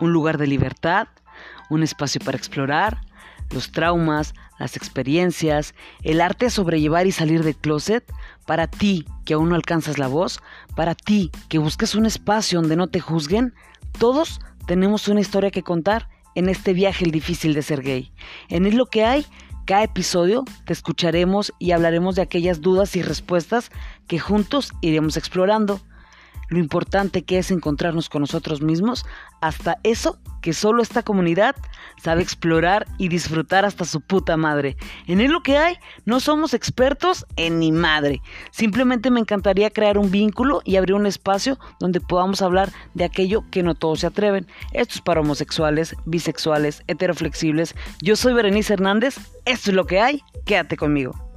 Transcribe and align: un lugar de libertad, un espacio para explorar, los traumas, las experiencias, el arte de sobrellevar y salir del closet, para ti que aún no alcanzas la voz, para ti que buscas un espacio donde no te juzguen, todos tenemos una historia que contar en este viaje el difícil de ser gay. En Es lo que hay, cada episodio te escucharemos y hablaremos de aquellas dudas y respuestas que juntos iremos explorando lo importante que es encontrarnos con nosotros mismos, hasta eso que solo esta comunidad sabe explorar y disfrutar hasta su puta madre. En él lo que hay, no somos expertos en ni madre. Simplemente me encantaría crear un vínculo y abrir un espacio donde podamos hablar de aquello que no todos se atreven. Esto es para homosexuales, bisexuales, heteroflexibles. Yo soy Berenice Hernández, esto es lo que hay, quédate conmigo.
un 0.00 0.12
lugar 0.12 0.38
de 0.38 0.46
libertad, 0.46 1.08
un 1.70 1.82
espacio 1.82 2.20
para 2.24 2.36
explorar, 2.36 3.00
los 3.50 3.72
traumas, 3.72 4.34
las 4.58 4.76
experiencias, 4.76 5.74
el 6.02 6.20
arte 6.20 6.46
de 6.46 6.50
sobrellevar 6.50 7.06
y 7.06 7.12
salir 7.12 7.42
del 7.42 7.56
closet, 7.56 8.04
para 8.46 8.66
ti 8.66 9.06
que 9.24 9.34
aún 9.34 9.48
no 9.48 9.54
alcanzas 9.54 9.98
la 9.98 10.08
voz, 10.08 10.40
para 10.76 10.94
ti 10.94 11.30
que 11.48 11.58
buscas 11.58 11.94
un 11.94 12.06
espacio 12.06 12.60
donde 12.60 12.76
no 12.76 12.86
te 12.88 13.00
juzguen, 13.00 13.54
todos 13.98 14.40
tenemos 14.66 15.08
una 15.08 15.20
historia 15.20 15.50
que 15.50 15.62
contar 15.62 16.08
en 16.34 16.48
este 16.48 16.72
viaje 16.72 17.04
el 17.04 17.10
difícil 17.10 17.54
de 17.54 17.62
ser 17.62 17.82
gay. 17.82 18.12
En 18.48 18.66
Es 18.66 18.74
lo 18.74 18.86
que 18.86 19.04
hay, 19.04 19.26
cada 19.66 19.84
episodio 19.84 20.44
te 20.66 20.72
escucharemos 20.72 21.52
y 21.58 21.70
hablaremos 21.70 22.16
de 22.16 22.22
aquellas 22.22 22.60
dudas 22.60 22.96
y 22.96 23.02
respuestas 23.02 23.70
que 24.06 24.18
juntos 24.18 24.72
iremos 24.80 25.16
explorando 25.16 25.80
lo 26.48 26.58
importante 26.58 27.22
que 27.22 27.38
es 27.38 27.50
encontrarnos 27.50 28.08
con 28.08 28.20
nosotros 28.20 28.62
mismos, 28.62 29.04
hasta 29.40 29.78
eso 29.82 30.18
que 30.40 30.52
solo 30.52 30.82
esta 30.82 31.02
comunidad 31.02 31.56
sabe 32.02 32.22
explorar 32.22 32.86
y 32.98 33.08
disfrutar 33.08 33.64
hasta 33.64 33.86
su 33.86 34.02
puta 34.02 34.36
madre. 34.36 34.76
En 35.06 35.20
él 35.20 35.30
lo 35.30 35.42
que 35.42 35.56
hay, 35.56 35.76
no 36.04 36.20
somos 36.20 36.52
expertos 36.52 37.24
en 37.36 37.58
ni 37.58 37.72
madre. 37.72 38.20
Simplemente 38.50 39.10
me 39.10 39.20
encantaría 39.20 39.70
crear 39.70 39.96
un 39.96 40.10
vínculo 40.10 40.60
y 40.64 40.76
abrir 40.76 40.96
un 40.96 41.06
espacio 41.06 41.58
donde 41.80 42.00
podamos 42.00 42.42
hablar 42.42 42.70
de 42.92 43.04
aquello 43.04 43.44
que 43.50 43.62
no 43.62 43.74
todos 43.74 44.00
se 44.00 44.06
atreven. 44.06 44.46
Esto 44.72 44.96
es 44.96 45.00
para 45.00 45.20
homosexuales, 45.20 45.96
bisexuales, 46.04 46.82
heteroflexibles. 46.88 47.74
Yo 48.02 48.14
soy 48.14 48.34
Berenice 48.34 48.74
Hernández, 48.74 49.16
esto 49.46 49.70
es 49.70 49.76
lo 49.76 49.86
que 49.86 50.00
hay, 50.00 50.22
quédate 50.44 50.76
conmigo. 50.76 51.33